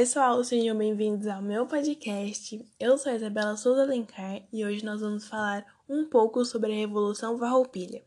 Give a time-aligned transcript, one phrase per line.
[0.00, 2.58] Pessoal, sejam bem-vindos ao meu podcast.
[2.80, 6.74] Eu sou a Isabela Souza Alencar e hoje nós vamos falar um pouco sobre a
[6.74, 8.02] Revolução Farroupilha.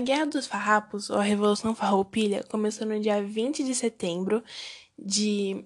[0.00, 4.42] Guerra dos Farrapos, ou a Revolução Farroupilha, começou no dia 20 de setembro
[4.98, 5.64] de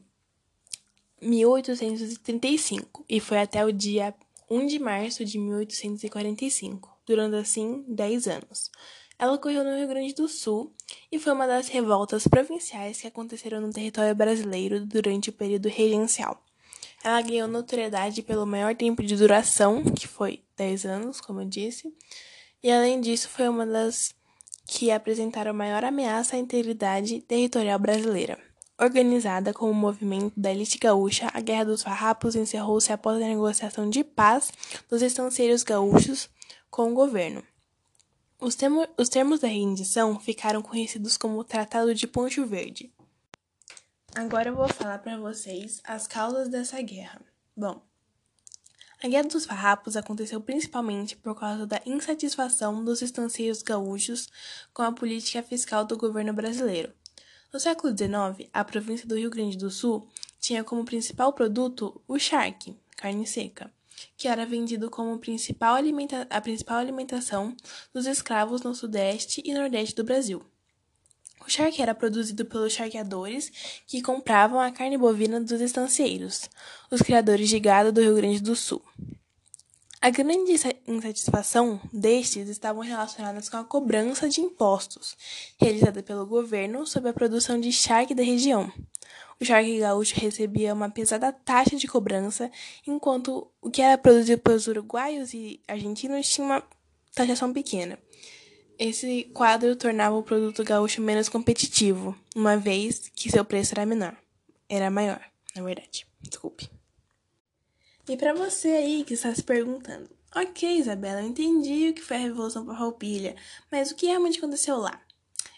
[1.21, 4.15] 1835 e foi até o dia
[4.51, 8.71] 1 de março de 1845, durando assim 10 anos.
[9.19, 10.73] Ela ocorreu no Rio Grande do Sul
[11.11, 16.43] e foi uma das revoltas provinciais que aconteceram no território brasileiro durante o período regencial.
[17.03, 21.95] Ela ganhou notoriedade pelo maior tempo de duração, que foi 10 anos, como eu disse,
[22.63, 24.15] e além disso foi uma das
[24.65, 28.39] que apresentaram maior ameaça à integridade territorial brasileira.
[28.81, 33.89] Organizada como um movimento da elite gaúcha, a Guerra dos Farrapos encerrou-se após a negociação
[33.89, 34.53] de paz
[34.91, 36.29] dos estanceiros gaúchos
[36.71, 37.43] com o governo.
[38.41, 42.93] Os, termo, os termos da rendição ficaram conhecidos como Tratado de Poncho Verde.
[44.15, 47.21] Agora eu vou falar para vocês as causas dessa guerra.
[47.57, 47.81] Bom,
[49.05, 54.31] a Guerra dos Farrapos aconteceu principalmente por causa da insatisfação dos estancieiros gaúchos
[54.73, 56.91] com a política fiscal do governo brasileiro.
[57.53, 60.09] No século XIX, a província do Rio Grande do Sul
[60.41, 63.71] tinha como principal produto o charque, carne seca,
[64.17, 65.77] que era vendido como principal
[66.31, 67.55] a principal alimentação
[67.93, 70.43] dos escravos no sudeste e nordeste do Brasil.
[71.47, 73.53] O charque era produzido pelos charqueadores
[73.87, 76.49] que compravam a carne bovina dos estancieiros,
[76.91, 78.83] os criadores de gado do Rio Grande do Sul.
[80.01, 80.53] A grande
[80.87, 85.17] insatisfação destes estavam relacionadas com a cobrança de impostos,
[85.59, 88.73] realizada pelo governo sobre a produção de charque da região.
[89.41, 92.51] O charque gaúcho recebia uma pesada taxa de cobrança,
[92.87, 96.63] enquanto o que era produzido pelos uruguaios e argentinos tinha uma
[97.15, 97.99] taxação pequena.
[98.79, 104.17] Esse quadro tornava o produto gaúcho menos competitivo, uma vez que seu preço era menor.
[104.69, 105.21] Era maior,
[105.55, 106.07] na verdade.
[106.21, 106.69] Desculpe.
[108.09, 112.17] E para você aí que está se perguntando, ok, Isabela, eu entendi o que foi
[112.17, 113.37] a Revolução Farroupilha,
[113.71, 115.01] mas o que realmente aconteceu lá?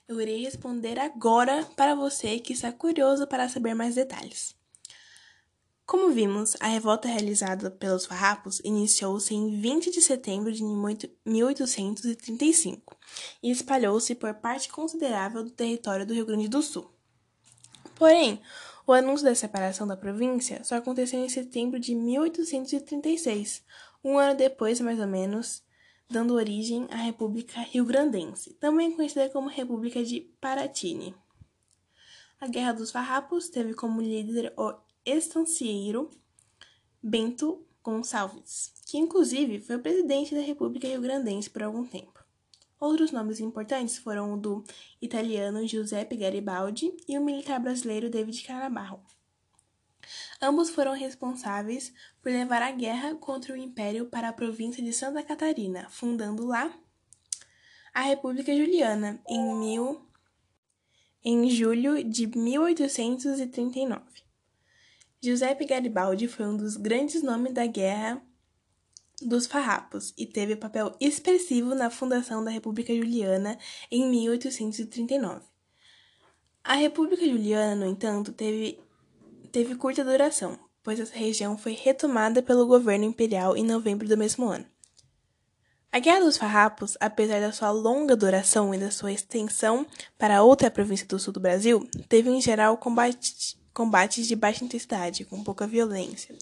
[0.06, 4.54] Eu irei responder agora para você que está curioso para saber mais detalhes.
[5.86, 10.64] Como vimos, a revolta realizada pelos farrapos iniciou-se em 20 de setembro de
[11.24, 12.96] 1835
[13.40, 16.90] e espalhou-se por parte considerável do território do Rio Grande do Sul.
[17.94, 18.42] Porém,
[18.84, 23.62] o anúncio da separação da província só aconteceu em setembro de 1836,
[24.02, 25.62] um ano depois, mais ou menos,
[26.10, 31.14] dando origem à República Rio-Grandense, também conhecida como República de Paratini.
[32.40, 36.10] A Guerra dos Farrapos teve como líder o estancieiro
[37.00, 42.26] Bento Gonçalves, que inclusive foi o presidente da República Rio-Grandense por algum tempo.
[42.78, 44.64] Outros nomes importantes foram o do
[45.00, 49.00] italiano Giuseppe Garibaldi e o militar brasileiro David Canabarro.
[50.42, 55.22] Ambos foram responsáveis por levar a guerra contra o Império para a província de Santa
[55.22, 56.76] Catarina, fundando lá
[57.94, 60.06] a República Juliana em, mil,
[61.24, 64.25] em julho de 1839.
[65.22, 68.22] Giuseppe Garibaldi foi um dos grandes nomes da Guerra
[69.20, 73.58] dos Farrapos e teve papel expressivo na fundação da República Juliana
[73.90, 75.44] em 1839.
[76.62, 78.78] A República Juliana, no entanto, teve,
[79.50, 84.48] teve curta duração, pois essa região foi retomada pelo governo imperial em novembro do mesmo
[84.48, 84.66] ano.
[85.90, 89.86] A Guerra dos Farrapos, apesar da sua longa duração e da sua extensão
[90.18, 95.26] para outra província do sul do Brasil, teve em geral combate, combates de baixa intensidade,
[95.26, 96.34] com pouca violência.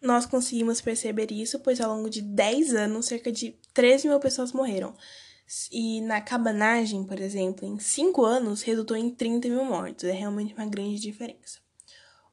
[0.00, 4.52] Nós conseguimos perceber isso, pois ao longo de 10 anos, cerca de 13 mil pessoas
[4.52, 4.94] morreram.
[5.72, 10.04] E na cabanagem, por exemplo, em 5 anos, resultou em 30 mil mortos.
[10.04, 11.58] É realmente uma grande diferença.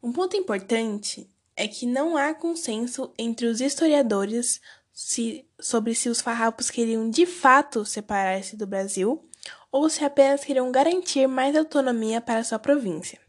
[0.03, 4.61] Um ponto importante é que não há consenso entre os historiadores
[4.93, 9.28] se, sobre se os farrapos queriam de fato separar-se do Brasil
[9.71, 13.19] ou se apenas queriam garantir mais autonomia para sua província.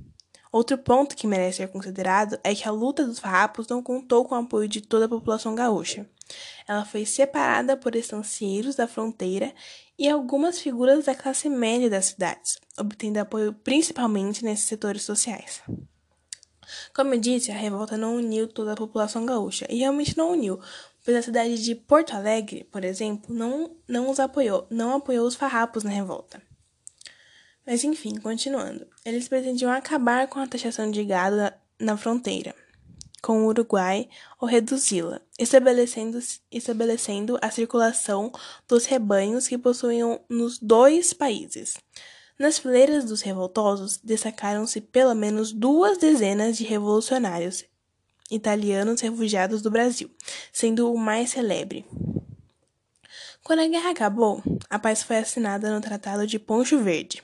[0.53, 4.35] Outro ponto que merece ser considerado é que a luta dos farrapos não contou com
[4.35, 6.09] o apoio de toda a população gaúcha.
[6.67, 9.55] Ela foi separada por estancieiros da fronteira
[9.99, 15.63] e algumas figuras da classe média das cidades, obtendo apoio principalmente nesses setores sociais.
[16.95, 20.61] Como eu disse, a revolta não uniu toda a população gaúcha, e realmente não uniu,
[21.05, 25.35] pois a cidade de Porto Alegre, por exemplo, não, não os apoiou, não apoiou os
[25.35, 26.43] farrapos na revolta.
[27.67, 28.87] Mas enfim, continuando.
[29.05, 32.55] Eles pretendiam acabar com a taxação de gado na, na fronteira
[33.21, 34.09] com o Uruguai
[34.41, 36.19] ou reduzi-la, estabelecendo,
[36.51, 38.33] estabelecendo a circulação
[38.67, 41.77] dos rebanhos que possuíam nos dois países.
[42.41, 47.67] Nas fileiras dos revoltosos destacaram-se pelo menos duas dezenas de revolucionários
[48.31, 50.11] italianos refugiados do Brasil,
[50.51, 51.85] sendo o mais celebre.
[53.45, 57.23] Quando a guerra acabou, a paz foi assinada no Tratado de Poncho Verde,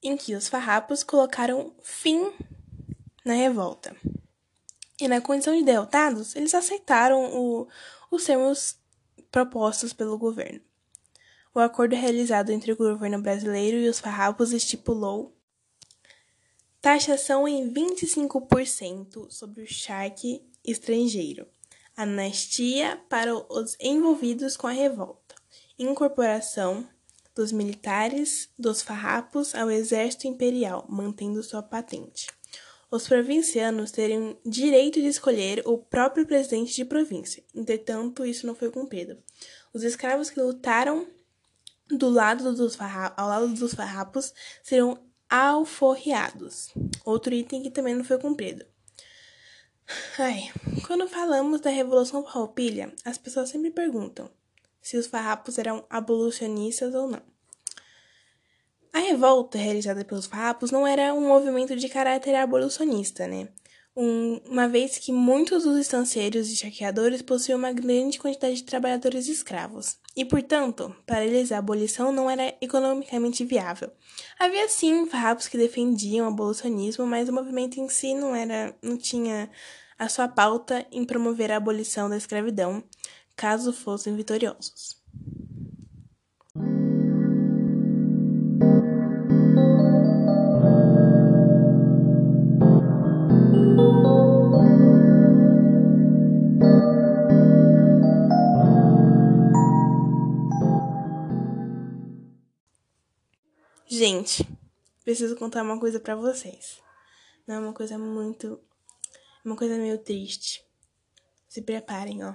[0.00, 2.32] em que os farrapos colocaram fim
[3.24, 3.96] na revolta.
[5.00, 7.66] E na condição de derrotados, eles aceitaram o,
[8.12, 8.76] os termos
[9.32, 10.67] propostos pelo governo.
[11.54, 15.36] O acordo realizado entre o governo brasileiro e os farrapos estipulou
[16.80, 21.46] taxação em 25% sobre o charque estrangeiro,
[21.96, 25.34] anistia para os envolvidos com a revolta,
[25.78, 26.88] incorporação
[27.34, 32.26] dos militares dos farrapos ao exército imperial, mantendo sua patente
[32.90, 37.44] os provincianos teriam direito de escolher o próprio presidente de província.
[37.54, 39.18] Entretanto, isso não foi cumprido.
[39.74, 41.06] Os escravos que lutaram
[41.88, 42.78] do lado dos
[43.16, 44.98] ao lado dos farrapos serão
[45.28, 46.72] alforriados.
[47.04, 48.64] Outro item que também não foi cumprido.
[50.18, 50.50] Ai,
[50.86, 54.30] quando falamos da Revolução Farroupilha, as pessoas sempre perguntam
[54.82, 57.22] se os farrapos eram abolicionistas ou não.
[58.92, 63.48] A revolta realizada pelos farrapos não era um movimento de caráter abolicionista, né?
[64.00, 69.26] Um, uma vez que muitos dos estancieiros e chaqueadores possuíam uma grande quantidade de trabalhadores
[69.26, 73.90] escravos, e, portanto, para eles a abolição não era economicamente viável.
[74.38, 78.96] Havia sim farrapos que defendiam o abolicionismo, mas o movimento em si não era, não
[78.96, 79.50] tinha
[79.98, 82.84] a sua pauta em promover a abolição da escravidão,
[83.34, 84.97] caso fossem vitoriosos.
[103.90, 104.46] Gente,
[105.02, 106.78] preciso contar uma coisa para vocês.
[107.46, 108.60] Não é uma coisa muito.
[109.42, 110.62] Uma coisa meio triste.
[111.48, 112.34] Se preparem, ó.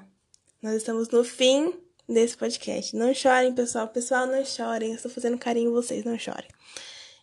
[0.59, 1.79] Nós estamos no fim
[2.09, 2.95] desse podcast.
[2.95, 3.87] Não chorem, pessoal.
[3.87, 4.89] Pessoal, não chorem.
[4.89, 6.49] Eu estou fazendo carinho em vocês, não chorem.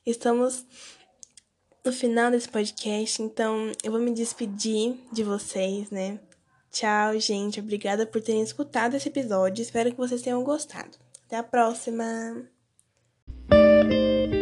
[0.06, 0.64] Estamos
[1.84, 6.20] no final desse podcast, então eu vou me despedir de vocês, né?
[6.70, 7.58] Tchau, gente.
[7.58, 9.60] Obrigada por terem escutado esse episódio.
[9.60, 10.96] Espero que vocês tenham gostado.
[11.26, 12.59] Até a próxima!
[13.90, 14.39] thank you